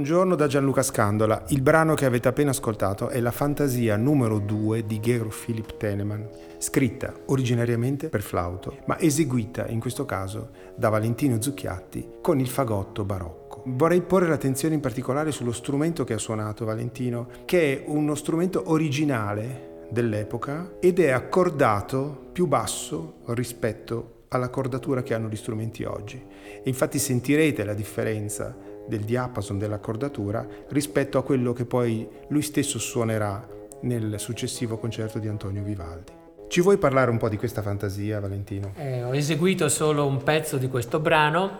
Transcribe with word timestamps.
Buongiorno 0.00 0.34
da 0.34 0.46
Gianluca 0.46 0.82
Scandola. 0.82 1.44
Il 1.48 1.60
brano 1.60 1.92
che 1.92 2.06
avete 2.06 2.26
appena 2.26 2.52
ascoltato 2.52 3.10
è 3.10 3.20
la 3.20 3.30
fantasia 3.30 3.98
numero 3.98 4.38
2 4.38 4.86
di 4.86 4.98
Georg 4.98 5.30
Philipp 5.30 5.76
Tenemann, 5.76 6.24
scritta 6.56 7.12
originariamente 7.26 8.08
per 8.08 8.22
flauto, 8.22 8.78
ma 8.86 8.98
eseguita 8.98 9.66
in 9.66 9.78
questo 9.78 10.06
caso 10.06 10.52
da 10.74 10.88
Valentino 10.88 11.42
Zucchiatti 11.42 12.12
con 12.22 12.40
il 12.40 12.48
fagotto 12.48 13.04
barocco. 13.04 13.62
Vorrei 13.66 14.00
porre 14.00 14.26
l'attenzione 14.26 14.74
in 14.74 14.80
particolare 14.80 15.32
sullo 15.32 15.52
strumento 15.52 16.02
che 16.04 16.14
ha 16.14 16.18
suonato 16.18 16.64
Valentino, 16.64 17.28
che 17.44 17.82
è 17.82 17.84
uno 17.86 18.14
strumento 18.14 18.70
originale 18.70 19.88
dell'epoca 19.90 20.76
ed 20.80 20.98
è 20.98 21.10
accordato 21.10 22.30
più 22.32 22.46
basso 22.46 23.16
rispetto 23.26 24.14
alla 24.28 24.48
cordatura 24.48 25.02
che 25.02 25.12
hanno 25.12 25.28
gli 25.28 25.36
strumenti 25.36 25.84
oggi. 25.84 26.16
E 26.16 26.62
infatti 26.64 26.98
sentirete 26.98 27.64
la 27.64 27.74
differenza 27.74 28.56
del 28.90 29.04
diapason 29.04 29.56
dell'accordatura 29.56 30.46
rispetto 30.68 31.16
a 31.16 31.22
quello 31.22 31.54
che 31.54 31.64
poi 31.64 32.06
lui 32.28 32.42
stesso 32.42 32.78
suonerà 32.78 33.48
nel 33.82 34.18
successivo 34.18 34.76
concerto 34.76 35.18
di 35.18 35.28
Antonio 35.28 35.62
Vivaldi. 35.62 36.12
Ci 36.48 36.60
vuoi 36.60 36.76
parlare 36.76 37.10
un 37.10 37.16
po' 37.16 37.28
di 37.28 37.38
questa 37.38 37.62
fantasia, 37.62 38.20
Valentino? 38.20 38.72
Eh, 38.76 39.04
ho 39.04 39.14
eseguito 39.14 39.68
solo 39.68 40.04
un 40.04 40.22
pezzo 40.22 40.56
di 40.56 40.68
questo 40.68 40.98
brano. 40.98 41.58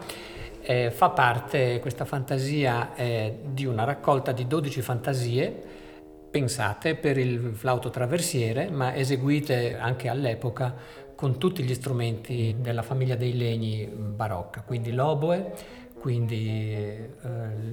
Eh, 0.63 0.91
fa 0.91 1.11
parte 1.11 1.79
questa 1.81 2.05
fantasia 2.05 2.95
eh, 2.95 3.39
di 3.51 3.65
una 3.65 3.85
raccolta 3.85 4.33
di 4.33 4.47
12 4.47 4.83
fantasie 4.83 5.63
pensate 6.31 6.95
per 6.95 7.19
il 7.19 7.53
flauto 7.55 7.91
traversiere, 7.91 8.71
ma 8.71 8.95
eseguite 8.95 9.77
anche 9.77 10.09
all'epoca 10.09 10.75
con 11.15 11.39
tutti 11.39 11.63
gli 11.63 11.75
strumenti 11.75 12.57
della 12.59 12.83
famiglia 12.83 13.15
dei 13.15 13.37
legni 13.37 13.87
barocca, 13.87 14.63
quindi 14.63 14.93
l'oboe, 14.93 15.53
quindi 16.01 16.59
eh, 16.59 17.11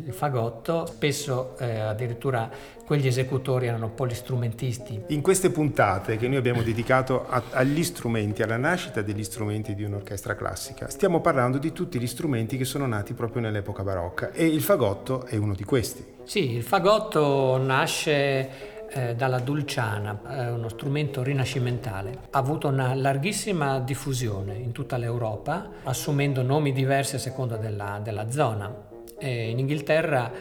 il 0.06 0.14
fagotto, 0.14 0.86
spesso 0.86 1.56
eh, 1.58 1.80
addirittura 1.80 2.50
quegli 2.86 3.08
esecutori 3.08 3.68
erano 3.68 3.90
polistrumentisti. 3.90 5.04
In 5.08 5.22
queste 5.22 5.50
puntate 5.50 6.18
che 6.18 6.28
noi 6.28 6.36
abbiamo 6.36 6.62
dedicato 6.62 7.26
a, 7.28 7.42
agli 7.52 7.84
strumenti, 7.84 8.44
alla 8.44 8.58
nascita 8.58 9.02
degli 9.02 9.24
strumenti 9.24 9.76
di 9.76 9.84
un'orchestra 9.84 10.36
classica, 10.36 10.90
stiamo 10.90 11.22
parlando 11.22 11.58
di 11.58 11.72
tutti 11.72 12.00
gli 12.00 12.08
strumenti 12.08 12.58
che 12.58 12.66
sono 12.66 12.86
nati 12.86 13.14
proprio 13.14 13.42
nell'epoca 13.42 13.84
barocca 13.84 14.32
e 14.32 14.46
il 14.46 14.62
fagotto 14.62 15.26
è 15.26 15.38
uno 15.38 15.56
di 15.56 15.64
questi. 15.64 16.16
Sì, 16.26 16.52
il 16.52 16.64
fagotto 16.64 17.58
nasce 17.58 18.77
eh, 18.90 19.16
dalla 19.16 19.40
dulciana, 19.40 20.20
uno 20.54 20.70
strumento 20.70 21.24
rinascimentale. 21.24 22.20
Ha 22.30 22.38
avuto 22.38 22.68
una 22.68 22.94
larghissima 22.94 23.80
diffusione 23.80 24.56
in 24.56 24.72
tutta 24.72 24.98
l'Europa, 24.98 25.70
assumendo 25.84 26.42
nomi 26.42 26.72
diversi 26.72 27.16
a 27.16 27.20
seconda 27.20 27.58
della, 27.58 28.00
della 28.02 28.30
zona. 28.32 28.74
E 29.18 29.50
in 29.50 29.60
Inghilterra 29.60 30.32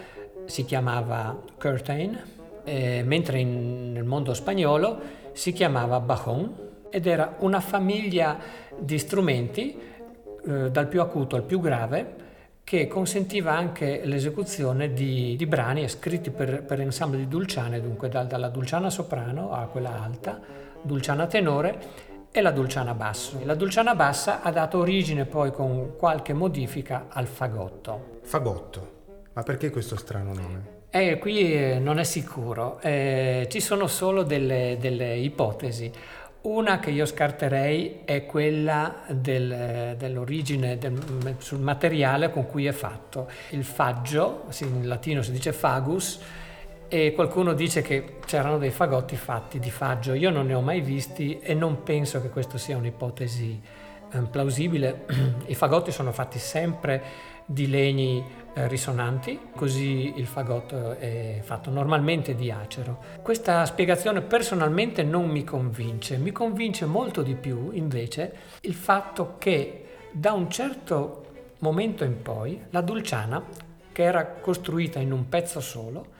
si 0.44 0.64
chiamava 0.64 1.42
curtain, 1.58 2.18
eh, 2.64 3.02
mentre 3.04 3.38
in, 3.38 3.92
nel 3.92 4.04
mondo 4.04 4.34
spagnolo 4.34 5.24
si 5.32 5.52
chiamava 5.52 6.00
bajon 6.00 6.64
ed 6.90 7.06
era 7.06 7.36
una 7.40 7.60
famiglia 7.60 8.38
di 8.78 8.98
strumenti 8.98 9.78
eh, 10.46 10.70
dal 10.70 10.88
più 10.88 11.00
acuto 11.00 11.36
al 11.36 11.42
più 11.42 11.60
grave 11.60 12.24
che 12.66 12.88
consentiva 12.88 13.52
anche 13.52 14.00
l'esecuzione 14.02 14.92
di, 14.92 15.36
di 15.36 15.46
brani 15.46 15.88
scritti 15.88 16.32
per, 16.32 16.64
per 16.64 16.80
ensemble 16.80 17.18
di 17.18 17.28
dulciane, 17.28 17.80
dunque 17.80 18.08
da, 18.08 18.24
dalla 18.24 18.48
dulciana 18.48 18.90
soprano 18.90 19.52
a 19.52 19.66
quella 19.66 20.02
alta, 20.02 20.40
dulciana 20.82 21.28
tenore 21.28 21.78
e 22.32 22.40
la 22.40 22.50
dulciana 22.50 22.92
basso. 22.92 23.38
La 23.44 23.54
dulciana 23.54 23.94
bassa 23.94 24.42
ha 24.42 24.50
dato 24.50 24.78
origine 24.78 25.26
poi 25.26 25.52
con 25.52 25.94
qualche 25.96 26.32
modifica 26.32 27.06
al 27.08 27.28
fagotto. 27.28 28.18
Fagotto, 28.22 28.90
ma 29.34 29.44
perché 29.44 29.70
questo 29.70 29.94
strano 29.94 30.34
nome? 30.34 30.74
Eh, 30.90 31.18
qui 31.18 31.54
eh, 31.54 31.78
non 31.78 32.00
è 32.00 32.04
sicuro, 32.04 32.80
eh, 32.80 33.46
ci 33.48 33.60
sono 33.60 33.86
solo 33.86 34.24
delle, 34.24 34.76
delle 34.80 35.14
ipotesi. 35.14 35.92
Una 36.46 36.78
che 36.78 36.90
io 36.90 37.06
scarterei 37.06 38.02
è 38.04 38.24
quella 38.24 39.02
del, 39.08 39.96
dell'origine 39.98 40.78
del, 40.78 41.34
sul 41.38 41.58
materiale 41.58 42.30
con 42.30 42.46
cui 42.46 42.66
è 42.66 42.72
fatto. 42.72 43.28
Il 43.50 43.64
faggio, 43.64 44.44
in 44.60 44.86
latino 44.86 45.22
si 45.22 45.32
dice 45.32 45.52
fagus, 45.52 46.20
e 46.86 47.12
qualcuno 47.14 47.52
dice 47.52 47.82
che 47.82 48.18
c'erano 48.24 48.58
dei 48.58 48.70
fagotti 48.70 49.16
fatti 49.16 49.58
di 49.58 49.72
faggio. 49.72 50.14
Io 50.14 50.30
non 50.30 50.46
ne 50.46 50.54
ho 50.54 50.60
mai 50.60 50.82
visti 50.82 51.40
e 51.40 51.52
non 51.52 51.82
penso 51.82 52.22
che 52.22 52.30
questa 52.30 52.58
sia 52.58 52.76
un'ipotesi 52.76 53.60
eh, 54.12 54.18
plausibile. 54.20 55.04
I 55.46 55.54
fagotti 55.56 55.90
sono 55.90 56.12
fatti 56.12 56.38
sempre 56.38 57.02
di 57.46 57.68
legni 57.68 58.24
eh, 58.54 58.66
risonanti, 58.68 59.38
così 59.54 60.14
il 60.16 60.26
fagotto 60.26 60.96
è 60.98 61.40
fatto 61.42 61.70
normalmente 61.70 62.34
di 62.34 62.50
acero. 62.50 62.98
Questa 63.22 63.64
spiegazione 63.64 64.20
personalmente 64.20 65.02
non 65.04 65.28
mi 65.28 65.44
convince, 65.44 66.16
mi 66.16 66.32
convince 66.32 66.86
molto 66.86 67.22
di 67.22 67.34
più 67.34 67.70
invece 67.72 68.34
il 68.62 68.74
fatto 68.74 69.36
che 69.38 69.84
da 70.10 70.32
un 70.32 70.50
certo 70.50 71.24
momento 71.58 72.04
in 72.04 72.20
poi 72.20 72.64
la 72.70 72.80
dulciana, 72.80 73.42
che 73.92 74.02
era 74.02 74.26
costruita 74.26 74.98
in 74.98 75.12
un 75.12 75.28
pezzo 75.28 75.60
solo, 75.60 76.14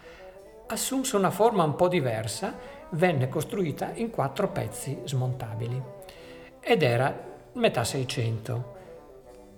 assunse 0.69 1.17
una 1.17 1.31
forma 1.31 1.65
un 1.65 1.75
po' 1.75 1.89
diversa, 1.89 2.55
venne 2.91 3.29
costruita 3.29 3.91
in 3.95 4.11
quattro 4.11 4.49
pezzi 4.49 5.01
smontabili 5.05 5.83
ed 6.61 6.83
era 6.83 7.19
metà 7.55 7.85
600. 7.85 8.75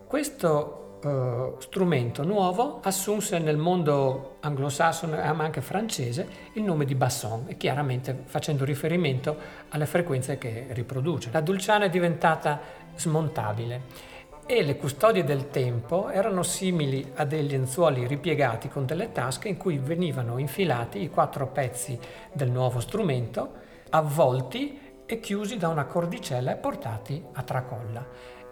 Questo 0.06 0.88
uh, 1.02 1.60
strumento 1.60 2.22
nuovo 2.24 2.80
assunse 2.82 3.38
nel 3.38 3.56
mondo 3.56 4.36
anglosassone 4.40 5.32
ma 5.32 5.44
anche 5.44 5.60
francese 5.60 6.28
il 6.54 6.62
nome 6.62 6.84
di 6.84 6.94
basson 6.94 7.44
e 7.46 7.56
chiaramente 7.56 8.22
facendo 8.24 8.64
riferimento 8.64 9.36
alle 9.70 9.86
frequenze 9.86 10.38
che 10.38 10.66
riproduce. 10.70 11.30
La 11.32 11.40
dulciana 11.40 11.86
è 11.86 11.90
diventata 11.90 12.60
smontabile 12.94 14.16
e 14.50 14.62
le 14.62 14.76
custodie 14.76 15.24
del 15.24 15.50
tempo 15.50 16.08
erano 16.08 16.42
simili 16.42 17.12
a 17.16 17.24
degli 17.24 17.50
lenzuoli 17.50 18.06
ripiegati 18.06 18.68
con 18.68 18.86
delle 18.86 19.12
tasche 19.12 19.48
in 19.48 19.58
cui 19.58 19.76
venivano 19.76 20.38
infilati 20.38 21.02
i 21.02 21.10
quattro 21.10 21.48
pezzi 21.48 21.98
del 22.32 22.50
nuovo 22.50 22.80
strumento, 22.80 23.52
avvolti 23.90 25.02
e 25.04 25.20
chiusi 25.20 25.58
da 25.58 25.68
una 25.68 25.84
cordicella 25.84 26.52
e 26.52 26.56
portati 26.56 27.22
a 27.32 27.42
tracolla. 27.42 28.06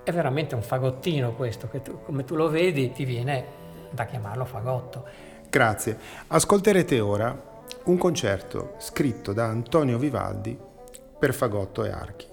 È 0.06 0.12
veramente 0.12 0.54
un 0.54 0.62
fagottino 0.62 1.34
questo, 1.34 1.66
che 1.68 1.82
tu, 1.82 2.00
come 2.04 2.22
tu 2.22 2.36
lo 2.36 2.48
vedi 2.48 2.92
ti 2.92 3.04
viene 3.04 3.44
da 3.90 4.04
chiamarlo 4.04 4.44
fagotto. 4.44 5.04
Grazie. 5.50 5.98
Ascolterete 6.28 7.00
ora 7.00 7.36
un 7.86 7.98
concerto 7.98 8.76
scritto 8.78 9.32
da 9.32 9.46
Antonio 9.46 9.98
Vivaldi 9.98 10.56
per 11.18 11.34
fagotto 11.34 11.82
e 11.82 11.90
archi. 11.90 12.24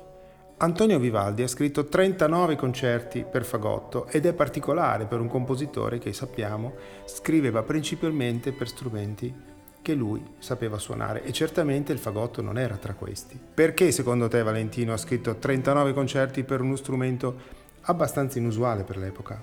Antonio 0.57 0.99
Vivaldi 0.99 1.41
ha 1.41 1.47
scritto 1.47 1.87
39 1.87 2.55
concerti 2.55 3.25
per 3.27 3.43
fagotto 3.43 4.05
ed 4.05 4.27
è 4.27 4.33
particolare 4.33 5.05
per 5.05 5.19
un 5.19 5.27
compositore 5.27 5.97
che 5.97 6.13
sappiamo 6.13 6.75
scriveva 7.05 7.63
principalmente 7.63 8.51
per 8.51 8.67
strumenti 8.67 9.33
che 9.81 9.93
lui 9.95 10.23
sapeva 10.37 10.77
suonare 10.77 11.23
e 11.23 11.31
certamente 11.31 11.91
il 11.91 11.97
fagotto 11.97 12.43
non 12.43 12.59
era 12.59 12.77
tra 12.77 12.93
questi. 12.93 13.39
Perché 13.51 13.91
secondo 13.91 14.27
te 14.27 14.43
Valentino 14.43 14.93
ha 14.93 14.97
scritto 14.97 15.37
39 15.37 15.91
concerti 15.93 16.43
per 16.43 16.61
uno 16.61 16.75
strumento 16.75 17.61
abbastanza 17.83 18.37
inusuale 18.37 18.83
per 18.83 18.97
l'epoca. 18.97 19.41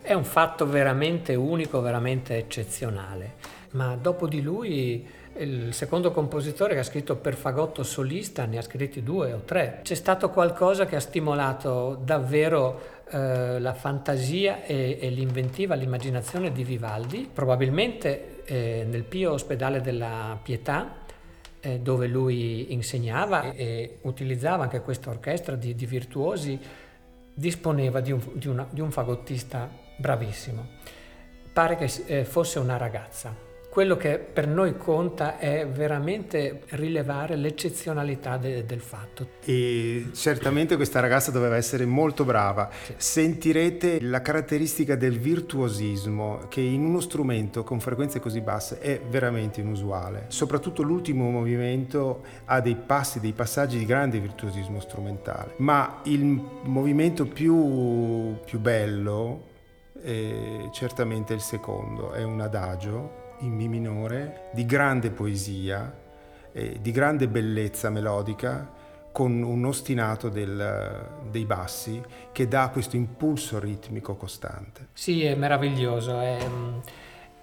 È 0.00 0.12
un 0.12 0.24
fatto 0.24 0.66
veramente 0.66 1.34
unico, 1.34 1.80
veramente 1.80 2.36
eccezionale, 2.36 3.34
ma 3.72 3.96
dopo 3.96 4.26
di 4.26 4.40
lui 4.40 5.06
il 5.38 5.72
secondo 5.72 6.10
compositore 6.10 6.74
che 6.74 6.80
ha 6.80 6.84
scritto 6.84 7.16
per 7.16 7.34
fagotto 7.34 7.82
solista 7.84 8.44
ne 8.44 8.58
ha 8.58 8.62
scritti 8.62 9.02
due 9.02 9.32
o 9.32 9.42
tre. 9.44 9.80
C'è 9.82 9.94
stato 9.94 10.30
qualcosa 10.30 10.86
che 10.86 10.96
ha 10.96 11.00
stimolato 11.00 12.00
davvero 12.02 12.96
eh, 13.10 13.60
la 13.60 13.74
fantasia 13.74 14.64
e, 14.64 14.98
e, 15.00 15.10
l'inventiva, 15.10 15.74
l'immaginazione 15.74 16.52
di 16.52 16.64
Vivaldi, 16.64 17.28
probabilmente 17.32 18.44
eh, 18.44 18.86
nel 18.88 19.04
Pio 19.04 19.32
Ospedale 19.32 19.80
della 19.80 20.38
Pietà, 20.42 20.96
eh, 21.60 21.78
dove 21.78 22.06
lui 22.06 22.72
insegnava 22.72 23.52
e, 23.52 23.54
e, 23.56 23.98
utilizzava 24.02 24.64
anche 24.64 24.80
questa 24.80 25.10
orchestra 25.10 25.54
di, 25.54 25.74
di 25.74 25.86
virtuosi 25.86 26.58
disponeva 27.38 28.00
di 28.00 28.10
un, 28.10 28.20
di, 28.32 28.48
una, 28.48 28.66
di 28.68 28.80
un 28.80 28.90
fagottista 28.90 29.70
bravissimo. 29.96 30.66
Pare 31.52 31.76
che 31.76 31.90
eh, 32.06 32.24
fosse 32.24 32.58
una 32.58 32.76
ragazza. 32.76 33.47
Quello 33.78 33.96
che 33.96 34.18
per 34.18 34.48
noi 34.48 34.76
conta 34.76 35.38
è 35.38 35.64
veramente 35.68 36.62
rilevare 36.70 37.36
l'eccezionalità 37.36 38.36
de, 38.36 38.64
del 38.64 38.80
fatto. 38.80 39.28
E 39.44 40.08
certamente 40.14 40.74
questa 40.74 40.98
ragazza 40.98 41.30
doveva 41.30 41.54
essere 41.54 41.86
molto 41.86 42.24
brava. 42.24 42.70
Sì. 42.72 42.94
Sentirete 42.96 44.00
la 44.00 44.20
caratteristica 44.20 44.96
del 44.96 45.20
virtuosismo 45.20 46.46
che 46.48 46.60
in 46.60 46.84
uno 46.84 46.98
strumento 46.98 47.62
con 47.62 47.78
frequenze 47.78 48.18
così 48.18 48.40
basse 48.40 48.80
è 48.80 49.00
veramente 49.08 49.60
inusuale. 49.60 50.24
Soprattutto 50.26 50.82
l'ultimo 50.82 51.30
movimento 51.30 52.24
ha 52.46 52.60
dei 52.60 52.74
passi, 52.74 53.20
dei 53.20 53.32
passaggi 53.32 53.78
di 53.78 53.86
grande 53.86 54.18
virtuosismo 54.18 54.80
strumentale, 54.80 55.54
ma 55.58 56.00
il 56.06 56.24
movimento 56.24 57.26
più, 57.26 58.38
più 58.44 58.58
bello 58.58 59.44
è 60.02 60.68
certamente 60.72 61.32
il 61.32 61.40
secondo, 61.40 62.10
è 62.10 62.24
un 62.24 62.40
adagio 62.40 63.26
in 63.40 63.52
Mi 63.52 63.68
minore 63.68 64.50
di 64.52 64.64
grande 64.66 65.10
poesia, 65.10 65.92
eh, 66.52 66.78
di 66.80 66.90
grande 66.90 67.28
bellezza 67.28 67.90
melodica, 67.90 68.76
con 69.10 69.42
un 69.42 69.64
ostinato 69.64 70.28
del, 70.28 71.06
dei 71.30 71.44
bassi 71.44 72.00
che 72.30 72.46
dà 72.46 72.68
questo 72.68 72.96
impulso 72.96 73.58
ritmico 73.58 74.14
costante. 74.14 74.88
Sì, 74.92 75.24
è 75.24 75.34
meraviglioso. 75.34 76.20
È, 76.20 76.38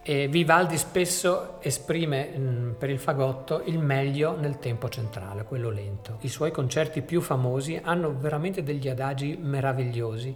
e 0.07 0.27
Vivaldi 0.27 0.77
spesso 0.77 1.59
esprime 1.61 2.27
mh, 2.27 2.75
per 2.77 2.91
il 2.91 2.99
fagotto 2.99 3.63
il 3.65 3.79
meglio 3.79 4.39
nel 4.39 4.59
tempo 4.59 4.87
centrale, 4.87 5.43
quello 5.43 5.71
lento. 5.71 6.19
I 6.21 6.29
suoi 6.29 6.51
concerti 6.51 7.01
più 7.01 7.21
famosi 7.21 7.79
hanno 7.83 8.15
veramente 8.15 8.61
degli 8.61 8.87
adagi 8.87 9.35
meravigliosi 9.41 10.35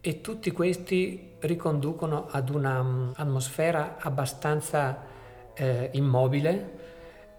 e 0.00 0.20
tutti 0.20 0.50
questi 0.50 1.32
riconducono 1.40 2.26
ad 2.30 2.48
un'atmosfera 2.48 3.96
abbastanza 3.98 4.98
eh, 5.54 5.90
immobile, 5.92 6.78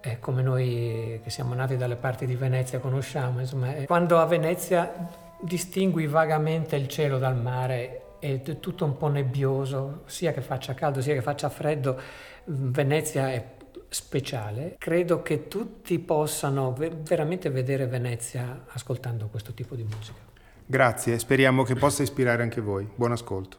eh, 0.00 0.18
come 0.18 0.42
noi 0.42 1.20
che 1.22 1.30
siamo 1.30 1.54
nati 1.54 1.76
dalle 1.76 1.96
parti 1.96 2.26
di 2.26 2.36
Venezia 2.36 2.78
conosciamo. 2.78 3.40
Insomma, 3.40 3.72
quando 3.84 4.18
a 4.18 4.26
Venezia 4.26 5.08
distingui 5.40 6.06
vagamente 6.06 6.76
il 6.76 6.88
cielo 6.88 7.18
dal 7.18 7.36
mare 7.36 8.18
è 8.20 8.40
tutto 8.60 8.84
un 8.84 8.96
po' 8.96 9.08
nebbioso, 9.08 10.02
sia 10.06 10.32
che 10.32 10.40
faccia 10.40 10.74
caldo 10.74 11.00
sia 11.00 11.14
che 11.14 11.22
faccia 11.22 11.48
freddo, 11.48 12.00
Venezia 12.44 13.30
è 13.30 13.44
speciale. 13.88 14.76
Credo 14.78 15.22
che 15.22 15.48
tutti 15.48 15.98
possano 15.98 16.72
veramente 16.72 17.50
vedere 17.50 17.86
Venezia 17.86 18.64
ascoltando 18.68 19.26
questo 19.26 19.52
tipo 19.52 19.74
di 19.74 19.82
musica. 19.82 20.31
Grazie, 20.72 21.18
speriamo 21.18 21.64
che 21.64 21.74
possa 21.74 22.02
ispirare 22.02 22.42
anche 22.42 22.62
voi. 22.62 22.88
Buon 22.94 23.12
ascolto. 23.12 23.58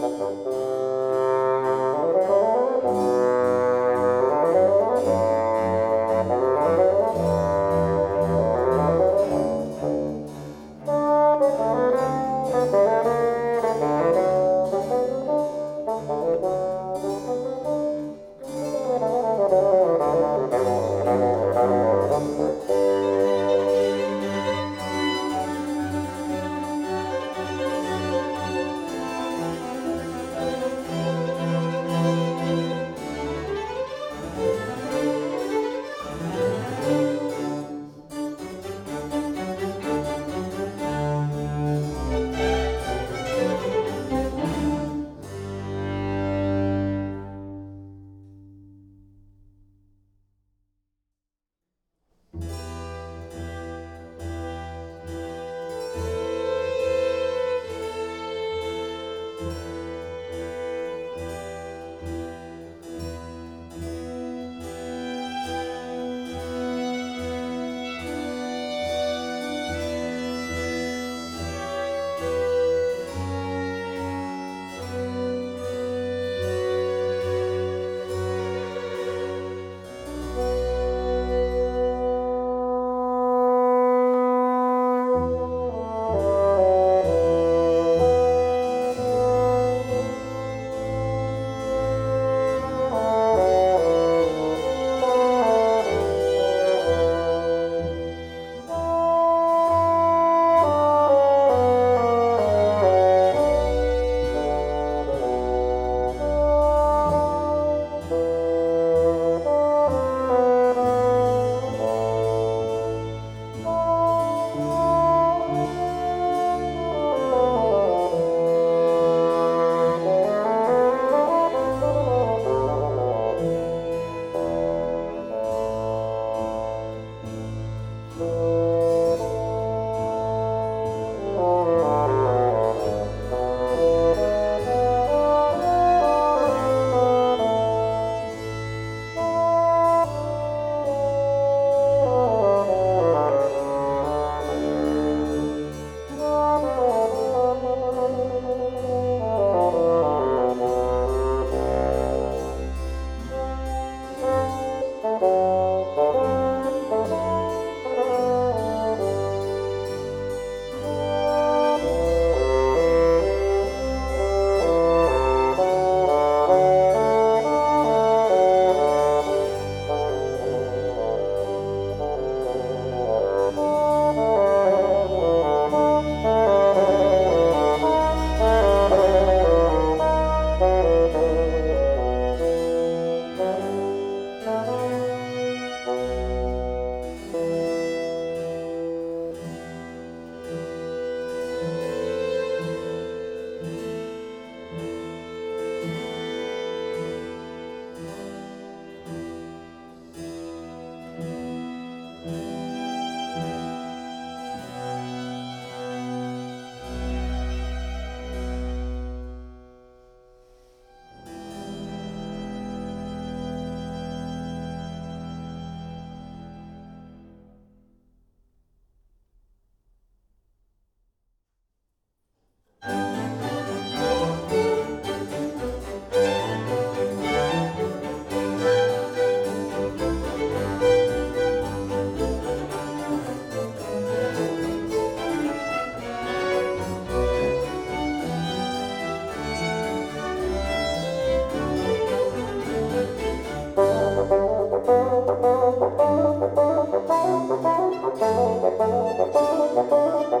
Música 0.00 0.69